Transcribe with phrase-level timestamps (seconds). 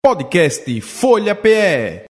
[0.00, 2.04] Podcast Folha PE.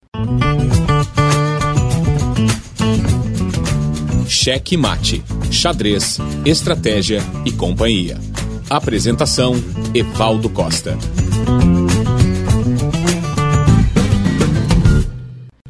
[4.27, 8.19] Cheque Mate, Xadrez, Estratégia e Companhia.
[8.69, 9.55] Apresentação:
[9.93, 10.97] Evaldo Costa.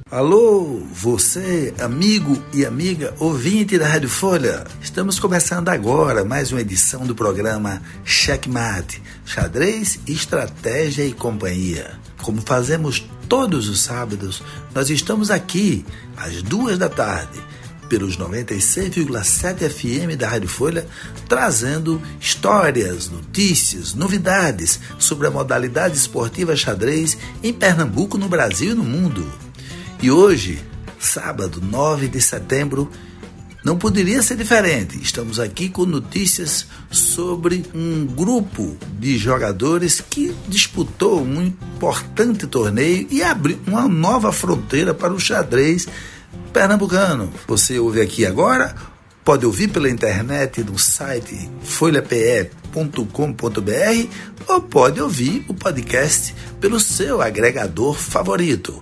[0.09, 4.65] Alô, você, amigo e amiga ouvinte da Rádio Folha.
[4.81, 12.06] Estamos começando agora mais uma edição do programa Checkmate, Xadrez, Estratégia e Companhia.
[12.21, 14.41] Como fazemos todos os sábados,
[14.73, 15.85] nós estamos aqui
[16.15, 17.39] às duas da tarde,
[17.87, 20.85] pelos 96,7 FM da Rádio Folha,
[21.27, 28.83] trazendo histórias, notícias, novidades sobre a modalidade esportiva xadrez em Pernambuco, no Brasil e no
[28.83, 29.25] mundo.
[30.01, 30.61] E hoje,
[30.99, 32.91] sábado 9 de setembro,
[33.67, 34.97] não poderia ser diferente.
[34.97, 43.21] Estamos aqui com notícias sobre um grupo de jogadores que disputou um importante torneio e
[43.21, 45.85] abriu uma nova fronteira para o xadrez
[46.53, 47.29] pernambucano.
[47.45, 48.73] Você ouve aqui agora,
[49.21, 52.71] pode ouvir pela internet no site folhape.com.br
[54.47, 58.81] ou pode ouvir o podcast pelo seu agregador favorito.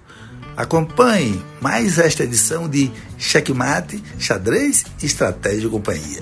[0.58, 6.22] Acompanhe mais esta edição de Checkmate, Xadrez, Estratégia e Companhia.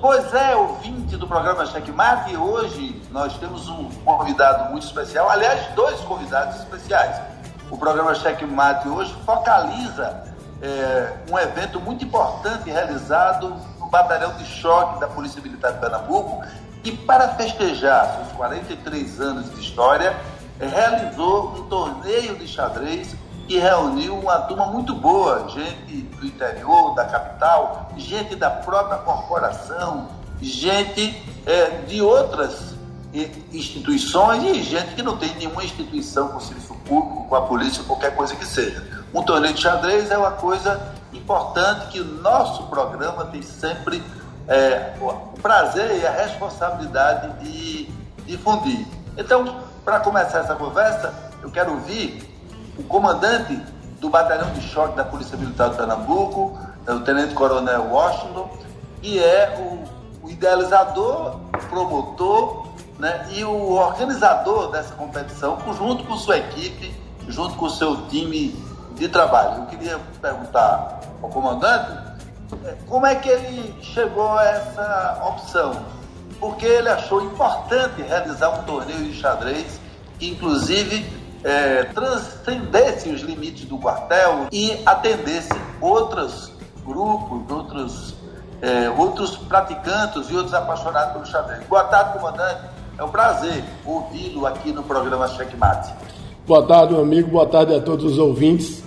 [0.00, 5.98] Pois é, ouvinte do programa Checkmate, hoje nós temos um convidado muito especial, aliás, dois
[6.00, 7.20] convidados especiais.
[7.70, 10.22] O programa Checkmate hoje focaliza
[10.62, 16.44] é, um evento muito importante realizado no Batalhão de Choque da Polícia Militar de Pernambuco
[16.84, 20.14] e para festejar seus 43 anos de história,
[20.60, 23.14] realizou um torneio de xadrez
[23.46, 30.08] que reuniu uma turma muito boa, gente do interior, da capital, gente da própria corporação,
[30.40, 32.74] gente é, de outras
[33.52, 38.16] instituições e gente que não tem nenhuma instituição com serviço público, com a polícia, qualquer
[38.16, 38.84] coisa que seja.
[39.12, 44.02] Um torneio de xadrez é uma coisa importante que o nosso programa tem sempre
[44.48, 47.88] é, o prazer e a responsabilidade de
[48.26, 48.84] difundir.
[49.16, 51.12] Então, para começar essa conversa,
[51.42, 52.26] eu quero ouvir
[52.78, 53.60] o comandante
[54.00, 58.50] do Batalhão de Choque da Polícia Militar de Pernambuco, é o Tenente Coronel Washington,
[59.02, 62.68] que é o, o idealizador, promotor
[62.98, 66.94] né, e o organizador dessa competição, junto com sua equipe,
[67.28, 68.56] junto com o seu time
[68.94, 69.62] de trabalho.
[69.62, 71.92] Eu queria perguntar ao comandante
[72.64, 75.84] é, como é que ele chegou a essa opção
[76.44, 79.80] porque ele achou importante realizar um torneio de xadrez
[80.18, 81.06] que, inclusive,
[81.42, 85.48] é, transcendesse os limites do quartel e atendesse
[85.80, 86.52] outros
[86.84, 88.14] grupos, outros,
[88.60, 91.66] é, outros praticantes e outros apaixonados pelo xadrez.
[91.66, 92.60] Boa tarde, comandante.
[92.98, 95.94] É um prazer ouvi-lo aqui no programa Checkmate.
[96.46, 97.30] Boa tarde, meu amigo.
[97.30, 98.84] Boa tarde a todos os ouvintes.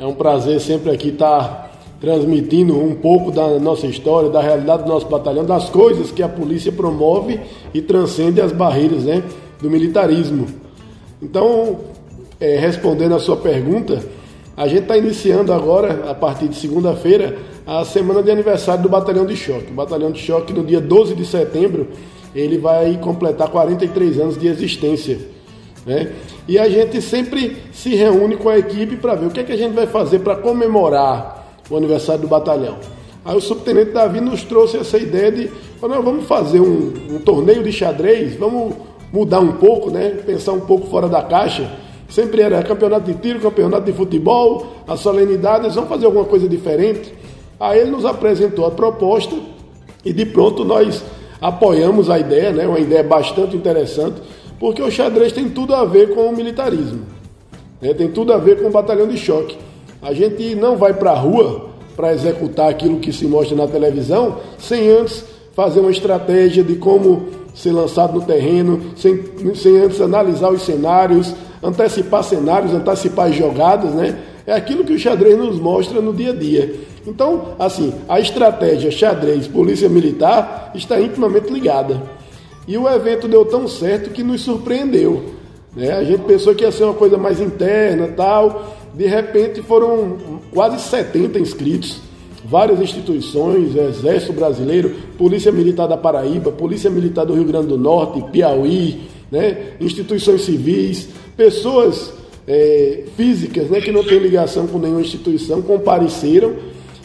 [0.00, 1.67] É um prazer sempre aqui estar
[2.00, 6.28] transmitindo um pouco da nossa história, da realidade do nosso batalhão, das coisas que a
[6.28, 7.40] polícia promove
[7.74, 9.22] e transcende as barreiras né,
[9.60, 10.46] do militarismo.
[11.20, 11.78] Então,
[12.40, 14.00] é, respondendo a sua pergunta,
[14.56, 17.36] a gente está iniciando agora, a partir de segunda-feira,
[17.66, 19.70] a semana de aniversário do Batalhão de Choque.
[19.70, 21.88] O Batalhão de Choque, no dia 12 de setembro,
[22.34, 25.18] ele vai completar 43 anos de existência.
[25.84, 26.12] Né?
[26.46, 29.52] E a gente sempre se reúne com a equipe para ver o que, é que
[29.52, 31.37] a gente vai fazer para comemorar
[31.70, 32.76] o aniversário do batalhão.
[33.24, 35.50] Aí o subtenente Davi nos trouxe essa ideia de,
[35.82, 38.74] não, vamos fazer um, um, torneio de xadrez, vamos
[39.12, 40.10] mudar um pouco, né?
[40.24, 41.70] Pensar um pouco fora da caixa.
[42.08, 47.12] Sempre era campeonato de tiro, campeonato de futebol, as solenidades, vamos fazer alguma coisa diferente.
[47.60, 49.36] Aí ele nos apresentou a proposta
[50.04, 51.04] e de pronto nós
[51.38, 52.66] apoiamos a ideia, né?
[52.66, 54.22] Uma ideia bastante interessante,
[54.58, 57.02] porque o xadrez tem tudo a ver com o militarismo,
[57.80, 57.92] né?
[57.92, 59.67] tem tudo a ver com o batalhão de choque.
[60.02, 64.36] A gente não vai para a rua para executar aquilo que se mostra na televisão
[64.58, 69.20] sem antes fazer uma estratégia de como ser lançado no terreno, sem,
[69.56, 74.16] sem antes analisar os cenários, antecipar cenários, antecipar jogadas, né?
[74.46, 76.74] É aquilo que o xadrez nos mostra no dia a dia.
[77.06, 82.00] Então, assim, a estratégia xadrez polícia militar está intimamente ligada.
[82.66, 85.24] E o evento deu tão certo que nos surpreendeu.
[85.74, 85.92] Né?
[85.92, 90.16] A gente pensou que ia ser uma coisa mais interna tal, de repente foram
[90.52, 92.00] quase 70 inscritos,
[92.44, 98.20] várias instituições, Exército Brasileiro, Polícia Militar da Paraíba, Polícia Militar do Rio Grande do Norte,
[98.32, 102.12] Piauí, né, instituições civis, pessoas
[102.44, 106.54] é, físicas né, que não têm ligação com nenhuma instituição compareceram.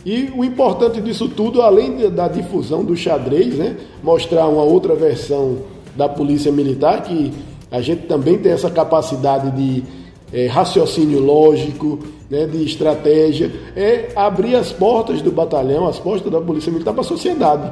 [0.03, 5.59] E o importante disso tudo, além da difusão do xadrez, né, mostrar uma outra versão
[5.95, 7.31] da Polícia Militar que
[7.69, 9.83] a gente também tem essa capacidade de
[10.33, 11.99] é, raciocínio lógico,
[12.29, 17.01] né, de estratégia, é abrir as portas do batalhão, as portas da Polícia Militar para
[17.01, 17.71] a sociedade.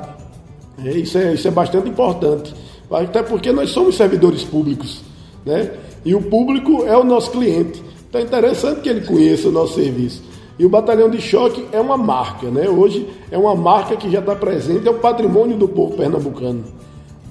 [0.85, 2.53] É, isso, é, isso é bastante importante,
[2.89, 5.01] até porque nós somos servidores públicos,
[5.45, 5.71] né?
[6.05, 7.81] e o público é o nosso cliente.
[8.09, 10.23] Então é interessante que ele conheça o nosso serviço.
[10.59, 12.69] E o batalhão de choque é uma marca, né?
[12.69, 16.63] Hoje é uma marca que já está presente, é o patrimônio do povo pernambucano.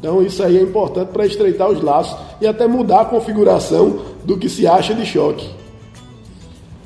[0.01, 4.39] Então isso aí é importante para estreitar os laços e até mudar a configuração do
[4.39, 5.55] que se acha de choque.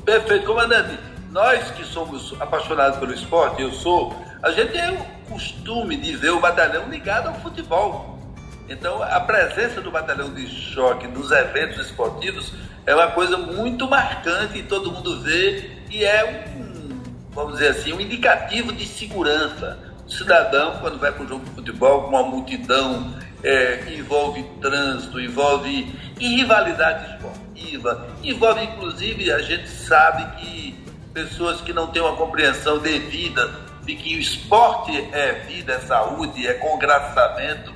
[0.05, 0.99] Perfeito, comandante.
[1.31, 4.13] Nós que somos apaixonados pelo esporte, eu sou,
[4.43, 8.19] a gente tem o costume de ver o batalhão ligado ao futebol.
[8.67, 12.53] Então, a presença do batalhão de choque nos eventos esportivos
[12.85, 17.01] é uma coisa muito marcante e todo mundo vê e é um,
[17.31, 19.79] vamos dizer assim, um indicativo de segurança.
[20.07, 23.13] Cidadão, quando vai para um jogo de futebol com uma multidão,
[23.43, 31.87] é, envolve trânsito, envolve rivalidade esportiva, envolve inclusive, a gente sabe que pessoas que não
[31.87, 33.51] têm uma compreensão devida
[33.83, 37.73] de que o esporte é vida, é saúde, é congraçamento,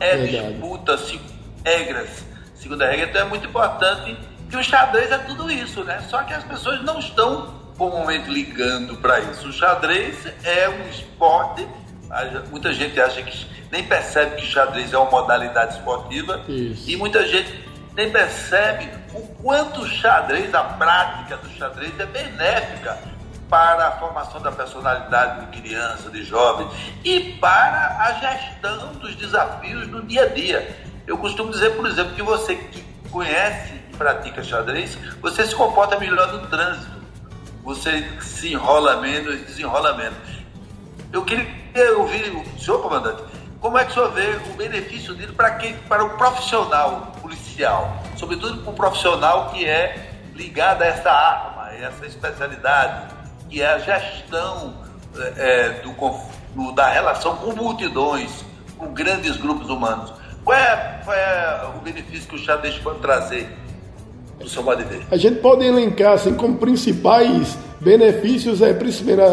[0.00, 0.52] é Verdade.
[0.52, 0.98] disputa,
[1.64, 2.24] regras,
[2.54, 4.16] segunda regra, então é muito importante
[4.48, 6.00] que o xadrez é tudo isso, né?
[6.08, 9.48] Só que as pessoas não estão comumente ligando para isso.
[9.48, 11.66] O xadrez é um esporte,
[12.50, 16.90] muita gente acha que nem percebe que xadrez é uma modalidade esportiva isso.
[16.90, 22.98] e muita gente nem percebe o quanto o xadrez, a prática do xadrez é benéfica
[23.48, 26.68] para a formação da personalidade de criança, de jovem
[27.02, 30.76] e para a gestão dos desafios do dia a dia.
[31.06, 35.98] Eu costumo dizer, por exemplo, que você que conhece e pratica xadrez, você se comporta
[35.98, 36.97] melhor no trânsito.
[37.68, 40.16] Você se enrola menos, desenrola menos.
[41.12, 43.22] Eu queria ouvir o senhor, comandante,
[43.60, 48.02] como é que o senhor vê o benefício dele para quem, para o profissional policial,
[48.16, 53.14] sobretudo para o profissional que é ligado a essa arma, a essa especialidade,
[53.50, 54.74] que é a gestão
[55.36, 55.92] é, do,
[56.54, 58.46] do, da relação com multidões,
[58.78, 60.14] com grandes grupos humanos.
[60.42, 63.46] Qual é, qual é o benefício que o xadrez pode trazer
[64.38, 64.64] do seu?
[65.10, 68.76] A gente pode elencar assim, como principais benefícios é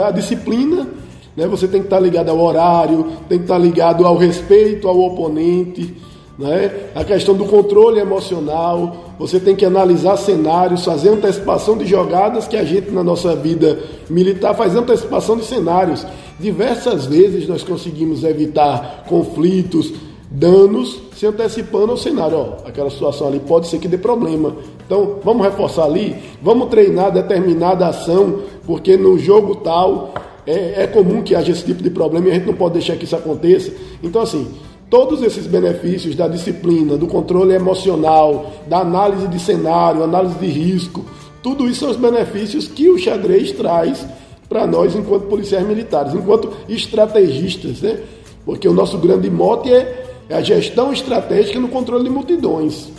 [0.05, 0.87] a disciplina,
[1.35, 1.47] né?
[1.47, 5.95] Você tem que estar ligado ao horário, tem que estar ligado ao respeito ao oponente,
[6.37, 6.71] né?
[6.93, 12.57] A questão do controle emocional, você tem que analisar cenários, fazer antecipação de jogadas que
[12.57, 13.79] a gente na nossa vida
[14.09, 16.05] militar faz antecipação de cenários.
[16.39, 19.93] Diversas vezes nós conseguimos evitar conflitos,
[20.35, 22.37] danos, se antecipando ao cenário.
[22.37, 24.55] Ó, aquela situação ali pode ser que dê problema.
[24.85, 30.13] Então, vamos reforçar ali, vamos treinar determinada ação, porque no jogo tal
[30.45, 32.95] é, é comum que haja esse tipo de problema e a gente não pode deixar
[32.95, 33.73] que isso aconteça.
[34.03, 34.47] Então, assim,
[34.87, 41.03] Todos esses benefícios da disciplina, do controle emocional, da análise de cenário, análise de risco,
[41.41, 44.05] tudo isso são os benefícios que o xadrez traz
[44.47, 47.99] para nós enquanto policiais militares, enquanto estrategistas, né?
[48.45, 52.89] Porque o nosso grande mote é, a gestão estratégica no controle de multidões.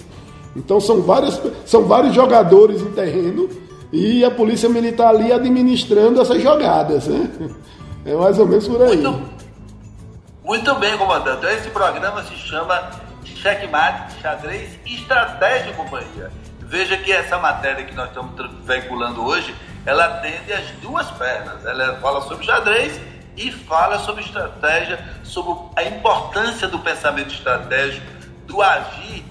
[0.54, 3.48] Então são, várias, são vários jogadores em terreno
[3.92, 7.30] e a polícia militar ali administrando essas jogadas, né?
[8.04, 8.96] É mais ou menos por aí.
[8.96, 9.36] Muito
[10.46, 11.44] muito bem, comandante.
[11.46, 12.88] Esse programa se chama
[13.24, 16.30] Checkmate, Xadrez, Estratégia e Companhia.
[16.60, 18.32] Veja que essa matéria que nós estamos
[18.64, 19.52] veiculando hoje,
[19.84, 21.66] ela atende as duas pernas.
[21.66, 22.96] Ela fala sobre xadrez
[23.36, 28.06] e fala sobre estratégia, sobre a importância do pensamento estratégico,
[28.46, 29.24] do agir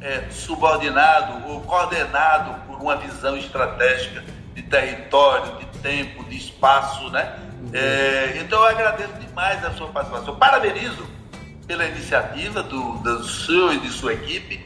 [0.00, 4.22] é, subordinado ou coordenado por uma visão estratégica
[4.54, 7.36] de território, de tempo, de espaço, né?
[7.72, 10.36] É, então eu agradeço demais a sua participação.
[10.36, 11.06] Parabenizo
[11.66, 14.64] pela iniciativa do, do seu e de sua equipe.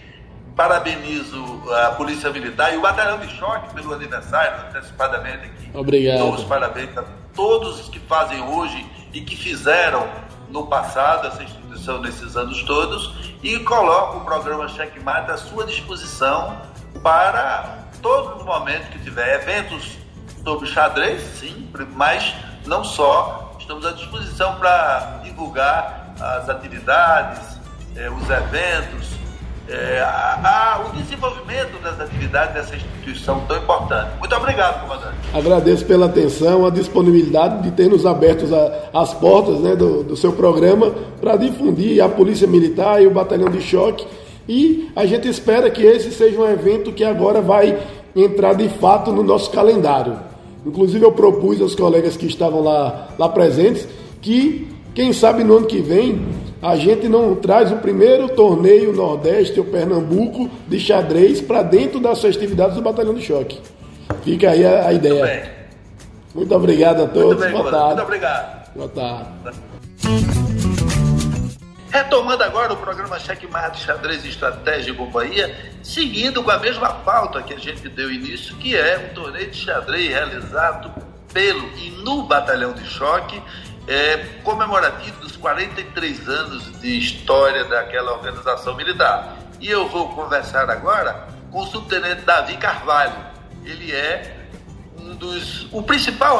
[0.57, 5.71] Parabenizo a Polícia Militar e o Batalhão de Choque pelo aniversário, antecipadamente aqui.
[5.73, 6.19] Obrigado.
[6.19, 7.05] Dou os parabéns a
[7.39, 10.09] todos os que fazem hoje e que fizeram
[10.49, 13.15] no passado essa instituição nesses anos todos
[13.45, 16.61] e coloco o programa Checkmate à sua disposição
[17.01, 19.41] para todos os momentos que tiver.
[19.41, 19.99] Eventos
[20.43, 22.35] sobre xadrez, sim, mas
[22.67, 27.61] não só, estamos à disposição para divulgar as atividades,
[27.95, 29.11] eh, os eventos,
[29.69, 34.19] eh, a, a, o desenvolvimento das atividades dessa instituição tão importante.
[34.19, 35.17] Muito obrigado, comandante.
[35.35, 40.17] Agradeço pela atenção, a disponibilidade de ter nos abertos a, as portas né, do, do
[40.17, 44.07] seu programa para difundir a Polícia Militar e o Batalhão de Choque.
[44.49, 47.79] E a gente espera que esse seja um evento que agora vai
[48.17, 50.19] entrar de fato no nosso calendário.
[50.65, 53.87] Inclusive eu propus aos colegas que estavam lá, lá presentes
[54.21, 54.69] que
[54.99, 56.27] Quem sabe no ano que vem
[56.61, 62.21] a gente não traz o primeiro torneio Nordeste ou Pernambuco de xadrez para dentro das
[62.21, 63.61] festividades do Batalhão de Choque.
[64.25, 65.25] Fica aí a, a ideia.
[65.25, 65.51] Muito, bem.
[66.35, 67.41] Muito obrigado a todos.
[67.41, 67.87] Bem, Boa tarde.
[67.87, 68.75] Muito obrigado.
[68.75, 69.29] Boa tarde.
[71.91, 77.55] Retomando agora o programa Checkmate, Xadrez, Estratégia e Companhia, seguindo com a mesma pauta que
[77.55, 80.91] a gente deu início, que é um torneio de xadrez realizado
[81.33, 83.41] pelo e no Batalhão de Choque,
[83.89, 89.39] é, comemorativo dos 43 anos de história daquela organização militar.
[89.61, 93.17] E eu vou conversar agora com o subtenente Davi Carvalho.
[93.65, 94.37] Ele é
[95.01, 95.67] um dos.
[95.73, 96.39] o principal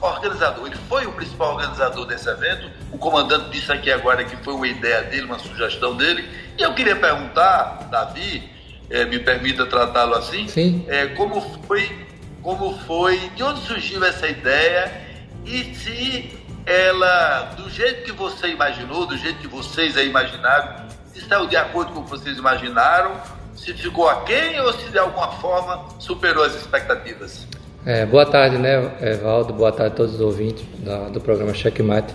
[0.00, 2.70] organizador, ele foi o principal organizador desse evento.
[2.92, 6.28] O comandante disse aqui agora que foi uma ideia dele, uma sugestão dele.
[6.56, 8.48] E eu queria perguntar, Davi,
[8.88, 10.46] é, me permita tratá-lo assim,
[10.86, 12.06] é, como foi,
[12.42, 15.04] como foi, de onde surgiu essa ideia
[15.44, 16.35] e se
[16.66, 21.56] ela, do jeito que você imaginou, do jeito que vocês a imaginaram, se saiu de
[21.56, 23.12] acordo com o que vocês imaginaram,
[23.54, 27.46] se ficou aquém ou se de alguma forma superou as expectativas?
[27.86, 28.80] É, boa tarde, né,
[29.22, 29.52] Valdo?
[29.52, 32.12] Boa tarde a todos os ouvintes da, do programa Checkmate.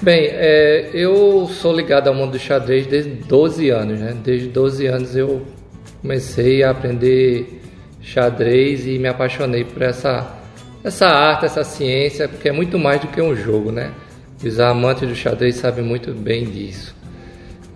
[0.00, 4.16] Bem, é, eu sou ligado ao mundo do xadrez desde 12 anos, né?
[4.22, 5.44] Desde 12 anos eu
[6.00, 7.60] comecei a aprender
[8.00, 10.24] xadrez e me apaixonei por essa,
[10.88, 13.92] essa arte, essa ciência, porque é muito mais do que um jogo, né?
[14.44, 16.94] Os amantes do xadrez sabem muito bem disso.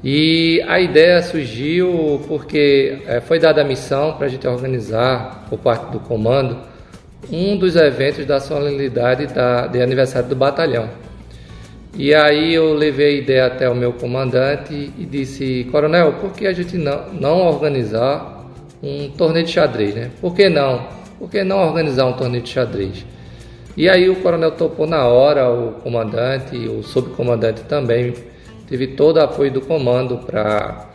[0.04, 5.58] E a ideia surgiu porque é, foi dada a missão para a gente organizar, por
[5.58, 6.58] parte do comando,
[7.30, 10.88] um dos eventos da solenidade da, de aniversário do batalhão.
[11.96, 16.46] E aí eu levei a ideia até o meu comandante e disse, Coronel, por que
[16.46, 18.46] a gente não, não organizar
[18.82, 20.10] um torneio de xadrez, né?
[20.20, 21.01] Por que não?
[21.22, 23.06] Por que não organizar um torneio de xadrez?
[23.76, 28.12] E aí o coronel topou na hora, o comandante, o subcomandante também,
[28.68, 30.90] teve todo o apoio do comando para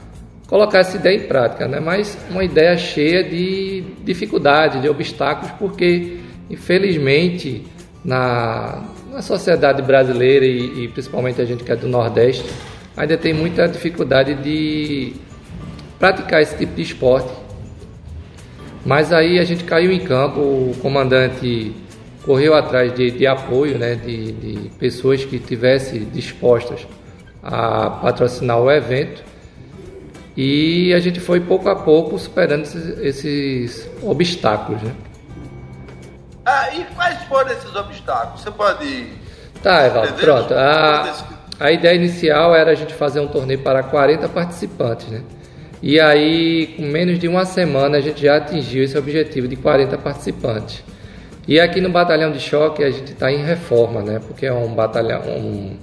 [0.46, 1.80] colocar essa ideia em prática, né?
[1.80, 6.18] mas uma ideia cheia de dificuldades, de obstáculos, porque
[6.50, 7.66] infelizmente
[8.04, 12.44] na, na sociedade brasileira e, e, principalmente a gente que é do Nordeste
[12.98, 15.14] ainda tem muita dificuldade de
[15.98, 17.47] praticar esse tipo de esporte.
[18.88, 21.76] Mas aí a gente caiu em campo, o comandante
[22.24, 26.88] correu atrás de, de apoio, né, de, de pessoas que tivessem dispostas
[27.44, 29.22] a patrocinar o evento
[30.38, 34.82] e a gente foi pouco a pouco superando esses, esses obstáculos.
[34.82, 34.96] Né?
[36.46, 38.40] Ah, e quais foram esses obstáculos?
[38.40, 39.08] Você pode.
[39.62, 40.54] Tá, Evaldo, pronto.
[40.54, 41.14] A,
[41.60, 45.24] a ideia inicial era a gente fazer um torneio para 40 participantes, né?
[45.82, 49.98] E aí, com menos de uma semana, a gente já atingiu esse objetivo de 40
[49.98, 50.84] participantes.
[51.48, 54.20] E aqui no Batalhão de Choque a gente está em reforma, né?
[54.20, 55.78] Porque é um batalhão, um,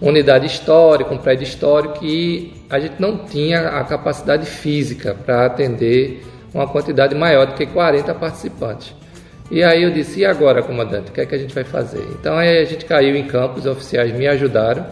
[0.00, 6.22] unidade histórica, um prédio histórico e a gente não tinha a capacidade física para atender
[6.54, 8.94] uma quantidade maior do que 40 participantes.
[9.50, 12.06] E aí eu disse, e agora, comandante, o que é que a gente vai fazer?
[12.20, 14.86] Então aí a gente caiu em campo, os oficiais me ajudaram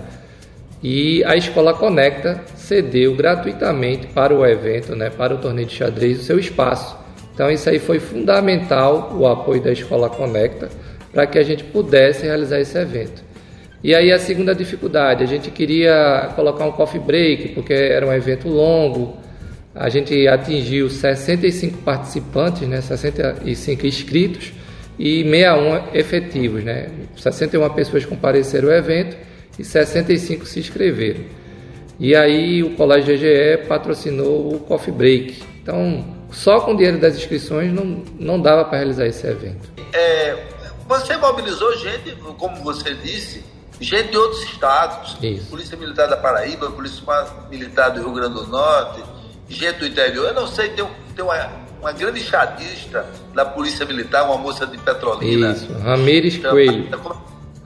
[0.82, 6.20] e a Escola Conecta cedeu gratuitamente para o evento, né, para o torneio de xadrez,
[6.20, 6.96] o seu espaço.
[7.34, 10.68] Então isso aí foi fundamental, o apoio da Escola Conecta,
[11.12, 13.22] para que a gente pudesse realizar esse evento.
[13.82, 18.12] E aí a segunda dificuldade, a gente queria colocar um coffee break, porque era um
[18.12, 19.16] evento longo.
[19.74, 24.52] A gente atingiu 65 participantes, né, 65 inscritos
[24.98, 26.88] e 61 efetivos, né?
[27.16, 29.27] 61 pessoas compareceram ao evento
[29.58, 31.24] e 65 se inscreveram.
[31.98, 35.42] E aí o Colégio GGE patrocinou o Coffee Break.
[35.60, 39.68] Então, só com o dinheiro das inscrições não, não dava para realizar esse evento.
[39.92, 40.36] É,
[40.86, 43.44] você mobilizou gente, como você disse,
[43.80, 45.50] gente de outros estados, Isso.
[45.50, 47.02] Polícia Militar da Paraíba, Polícia
[47.50, 49.02] Militar do Rio Grande do Norte,
[49.48, 50.28] gente do interior.
[50.28, 50.86] Eu não sei, tem,
[51.16, 51.50] tem uma,
[51.80, 55.52] uma grande chadista da Polícia Militar, uma moça de Petrolina.
[55.52, 56.88] Isso, Ramires Coelho.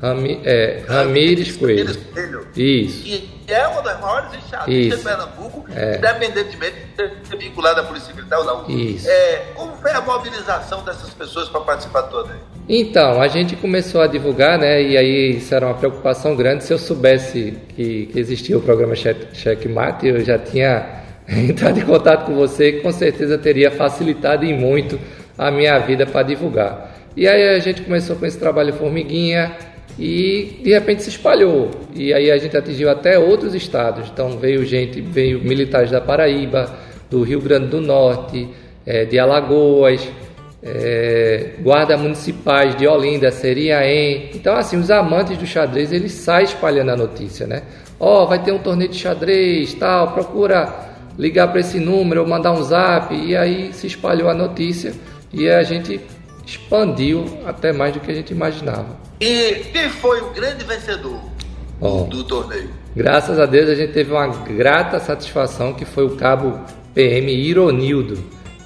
[0.02, 1.96] Rami, é, Ramires Coelho.
[2.12, 2.46] Coelho.
[2.56, 3.06] Isso.
[3.06, 5.96] E é uma das maiores enxadistas de Pernambuco, é.
[5.96, 8.68] independentemente de ser vinculada à Polícia Militar ou não.
[8.68, 9.08] Isso.
[9.08, 12.34] É, como foi a mobilização dessas pessoas para participar toda?
[12.68, 14.82] Então, a gente começou a divulgar, né?
[14.82, 16.64] E aí isso era uma preocupação grande.
[16.64, 22.26] Se eu soubesse que, que existia o programa Checkmate, eu já tinha entrado em contato
[22.26, 24.98] com você e com certeza teria facilitado em muito
[25.38, 26.92] a minha vida para divulgar.
[27.16, 29.54] E aí a gente começou com esse trabalho formiguinha
[29.98, 31.70] e de repente se espalhou.
[31.94, 34.08] E aí a gente atingiu até outros estados.
[34.12, 36.72] Então veio gente, veio militares da Paraíba,
[37.10, 38.48] do Rio Grande do Norte,
[38.86, 40.08] é, de Alagoas.
[40.62, 44.30] é, guarda municipais de Olinda, Seriaém.
[44.32, 47.62] Então, assim, os amantes do xadrez, eles saem espalhando a notícia, né?
[47.98, 52.28] Ó, oh, vai ter um torneio de xadrez, tal, procura ligar para esse número ou
[52.28, 53.14] mandar um zap.
[53.14, 54.92] E aí se espalhou a notícia
[55.32, 56.00] e a gente
[56.46, 59.01] expandiu até mais do que a gente imaginava.
[59.22, 61.20] E quem foi o grande vencedor
[62.08, 62.70] do torneio?
[62.96, 66.58] Graças a Deus a gente teve uma grata satisfação que foi o cabo
[66.92, 68.18] PM Ironildo.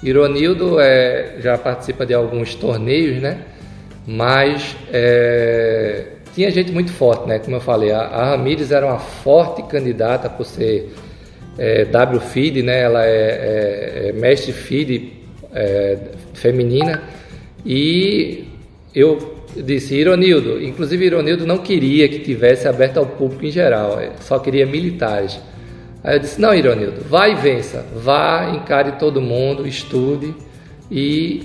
[0.03, 3.43] Ironildo é, já participa de alguns torneios, né?
[4.07, 7.39] Mas é, tinha gente muito forte, né?
[7.39, 10.91] Como eu falei, a, a Ramires era uma forte candidata por ser
[11.59, 12.81] é, W Feed, né?
[12.81, 15.13] Ela é, é, é mestre feed
[15.53, 15.99] é,
[16.33, 17.03] feminina
[17.63, 18.49] e
[18.95, 24.39] eu disse Ironildo, inclusive Ironildo não queria que tivesse aberto ao público em geral, só
[24.39, 25.41] queria militares.
[26.05, 30.35] Aí eu disse: Não, Ironildo, vá e vença, vá, encare todo mundo, estude
[30.91, 31.43] e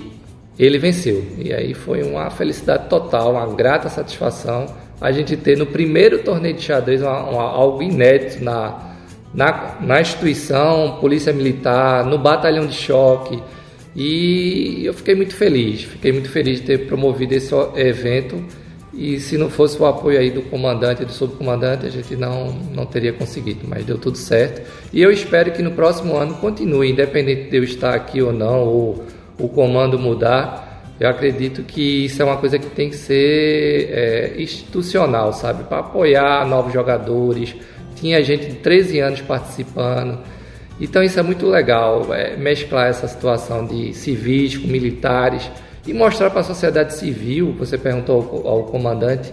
[0.58, 1.24] ele venceu.
[1.38, 4.66] E aí foi uma felicidade total, uma grata satisfação
[5.02, 8.92] a gente ter no primeiro torneio de xadrez uma, uma, algo inédito na,
[9.34, 13.42] na, na instituição, polícia militar, no batalhão de choque.
[13.94, 18.42] E eu fiquei muito feliz, fiquei muito feliz de ter promovido esse evento.
[18.94, 22.52] E se não fosse o apoio aí do comandante e do subcomandante, a gente não,
[22.74, 24.62] não teria conseguido, mas deu tudo certo.
[24.92, 28.64] E eu espero que no próximo ano continue, independente de eu estar aqui ou não,
[28.64, 29.06] ou
[29.38, 30.94] o comando mudar.
[31.00, 35.64] Eu acredito que isso é uma coisa que tem que ser é, institucional, sabe?
[35.64, 37.54] Para apoiar novos jogadores.
[37.96, 40.18] Tinha gente de 13 anos participando.
[40.82, 45.48] Então isso é muito legal, é, mesclar essa situação de civis com militares
[45.86, 49.32] e mostrar para a sociedade civil, você perguntou ao, ao comandante,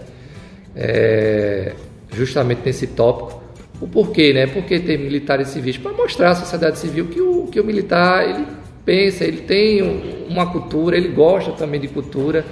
[0.76, 1.72] é,
[2.12, 3.42] justamente nesse tópico,
[3.80, 4.46] o porquê, né?
[4.46, 5.76] Por que ter militares civis?
[5.76, 8.46] Para mostrar à sociedade civil que o, que o militar ele
[8.84, 9.82] pensa, ele tem
[10.28, 12.44] uma cultura, ele gosta também de cultura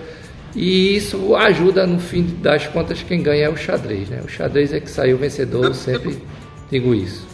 [0.56, 4.22] e isso ajuda no fim das contas quem ganha é o xadrez, né?
[4.24, 6.18] O xadrez é que saiu vencedor, eu sempre
[6.68, 7.28] digo isso.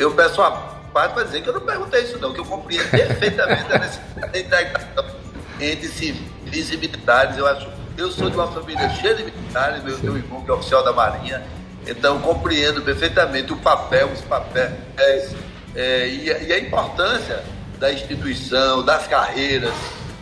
[0.00, 0.50] Eu, peço a
[0.94, 4.32] parte para dizer que eu não perguntei isso não, que eu compreendo perfeitamente a necessidade
[4.32, 5.04] da integração
[5.60, 7.36] entre civis e militares.
[7.36, 10.54] Eu acho, eu sou de uma família cheia de militares, meu, meu irmão que é
[10.54, 11.46] oficial da Marinha,
[11.86, 15.36] então compreendo perfeitamente o papel, os papéis
[15.74, 17.44] é, e, e a importância
[17.78, 19.74] da instituição, das carreiras.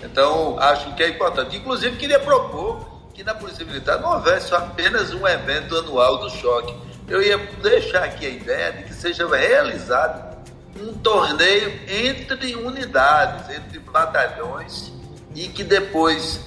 [0.03, 1.57] Então, acho que é importante.
[1.57, 6.75] Inclusive, queria propor que na Polícia Militar não houvesse apenas um evento anual do choque.
[7.09, 10.37] Eu ia deixar aqui a ideia de que seja realizado
[10.81, 14.93] um torneio entre unidades, entre batalhões,
[15.35, 16.41] e que depois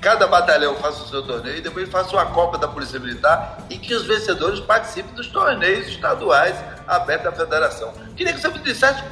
[0.00, 3.78] cada batalhão faça o seu torneio e depois faça uma Copa da Polícia Militar e
[3.78, 7.92] que os vencedores participem dos torneios estaduais abertos da federação.
[8.16, 9.02] Queria que você me dissesse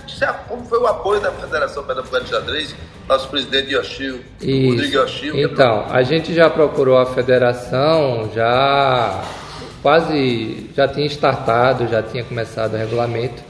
[0.49, 2.75] como foi o apoio da Federação Pernambucana de Xadrez,
[3.09, 5.39] nosso presidente Yoshio, Rodrigo Yoshio.
[5.39, 9.23] Então, a gente já procurou a federação, já
[9.85, 13.43] quase já tinha startado, já tinha começado o regulamento.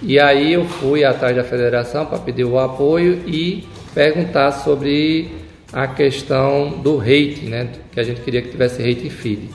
[0.00, 5.28] E aí eu fui atrás da federação para pedir o apoio e perguntar sobre
[5.72, 7.68] a questão do hate, né?
[7.90, 9.50] Que a gente queria que tivesse hate feed.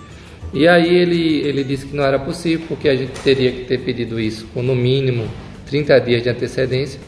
[0.54, 3.78] E aí ele, ele disse que não era possível, porque a gente teria que ter
[3.80, 5.30] pedido isso com no mínimo
[5.68, 7.00] 30 dias de antecedência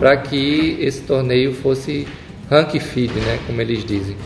[0.00, 2.08] para que esse torneio fosse
[2.50, 3.38] rank feed, né?
[3.46, 4.16] Como eles dizem.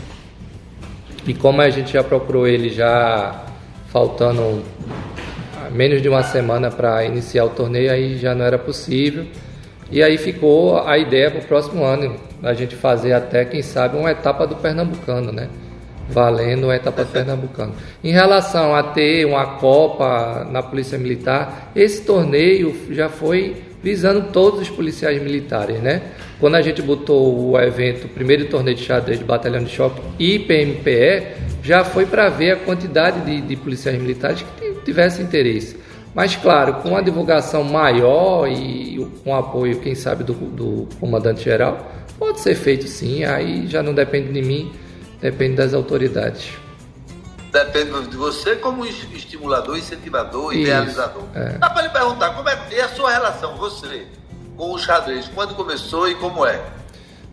[1.27, 3.45] E como a gente já procurou ele já
[3.91, 4.63] faltando
[5.71, 9.25] menos de uma semana para iniciar o torneio, aí já não era possível.
[9.91, 13.97] E aí ficou a ideia para o próximo ano, a gente fazer até, quem sabe,
[13.97, 15.49] uma etapa do Pernambucano, né?
[16.09, 17.73] Valendo a etapa do Pernambucano.
[18.03, 24.61] Em relação a ter uma Copa na Polícia Militar, esse torneio já foi visando todos
[24.61, 26.01] os policiais militares, né?
[26.39, 30.01] Quando a gente botou o evento, o primeiro torneio de xadrez de Batalhão de Choque
[30.19, 35.77] e PMPE, já foi para ver a quantidade de, de policiais militares que tivessem interesse.
[36.13, 42.39] Mas, claro, com a divulgação maior e com apoio, quem sabe, do, do comandante-geral, pode
[42.39, 44.71] ser feito sim, aí já não depende de mim,
[45.21, 46.57] depende das autoridades.
[47.51, 51.23] Depende de você como estimulador, incentivador, Isso, idealizador.
[51.33, 51.57] É.
[51.57, 54.05] Dá para lhe perguntar, como é, é a sua relação, você,
[54.55, 55.27] com o xadrez?
[55.33, 56.61] Quando começou e como é?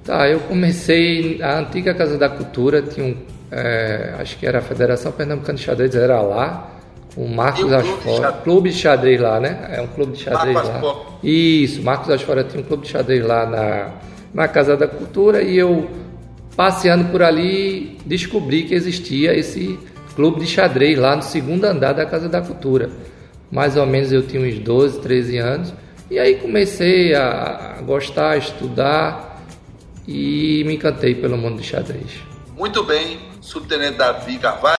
[0.05, 3.17] Tá, eu comecei, a antiga Casa da Cultura, tinha um,
[3.51, 6.77] é, acho que era a Federação Pernambucana de Xadrez, era lá,
[7.17, 9.71] o Marcos Asfora, clube de xadrez lá, né?
[9.73, 11.05] É um clube de xadrez Marcos lá.
[11.23, 13.91] Isso, Marcos Asfora tinha um clube de xadrez lá na,
[14.35, 15.89] na Casa da Cultura e eu,
[16.55, 19.79] passeando por ali, descobri que existia esse
[20.15, 22.91] clube de xadrez lá no segundo andar da Casa da Cultura.
[23.51, 25.75] Mais ou menos eu tinha uns 12, 13 anos.
[26.11, 29.43] E aí comecei a gostar, a estudar
[30.07, 32.21] e me encantei pelo mundo do xadrez.
[32.57, 34.77] Muito bem, subtenente Davi Carvalho,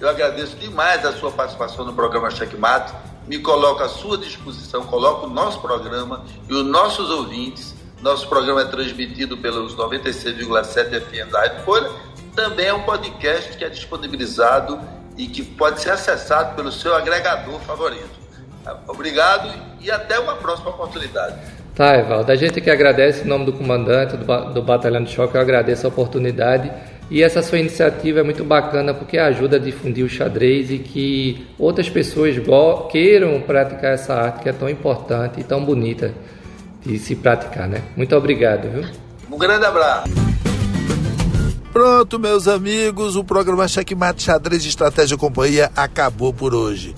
[0.00, 2.94] eu agradeço demais a sua participação no programa Checkmate,
[3.26, 7.74] me coloco à sua disposição, coloco o nosso programa e os nossos ouvintes.
[8.00, 11.90] Nosso programa é transmitido pelos 96,7 FM da Rádio Folha.
[12.34, 14.80] Também é um podcast que é disponibilizado
[15.16, 18.18] e que pode ser acessado pelo seu agregador favorito.
[18.86, 21.36] Obrigado e até uma próxima oportunidade.
[21.74, 22.32] Tá, Evaldo.
[22.32, 25.86] A gente que agradece em nome do comandante do, do Batalhão de Choque, eu agradeço
[25.86, 26.72] a oportunidade.
[27.10, 31.46] E essa sua iniciativa é muito bacana porque ajuda a difundir o xadrez e que
[31.58, 32.36] outras pessoas
[32.90, 36.12] queiram praticar essa arte que é tão importante e tão bonita
[36.84, 37.82] de se praticar, né?
[37.96, 38.84] Muito obrigado, viu?
[39.30, 40.12] Um grande abraço.
[41.72, 46.94] Pronto, meus amigos, o programa Checkmate Xadrez Estratégia Companhia acabou por hoje.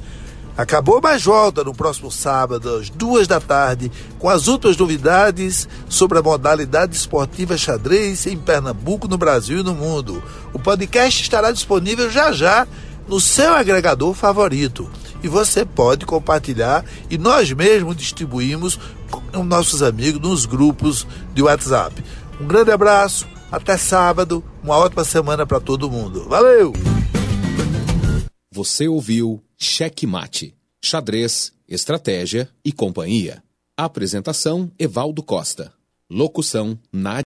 [0.61, 6.19] Acabou, mas volta no próximo sábado, às duas da tarde, com as últimas novidades sobre
[6.19, 10.23] a modalidade esportiva xadrez em Pernambuco, no Brasil e no mundo.
[10.53, 12.69] O podcast estará disponível já já
[13.09, 14.91] no seu agregador favorito.
[15.23, 18.79] E você pode compartilhar e nós mesmos distribuímos
[19.33, 22.05] com nossos amigos nos grupos de WhatsApp.
[22.39, 26.29] Um grande abraço, até sábado, uma ótima semana para todo mundo.
[26.29, 26.75] Valeu!
[28.53, 33.45] Você ouviu Cheque Mate, xadrez, estratégia e companhia.
[33.77, 35.71] Apresentação Evaldo Costa.
[36.09, 37.19] Locução Nádia